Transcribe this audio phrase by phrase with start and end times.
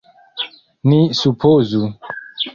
[0.87, 1.81] Ni supozu!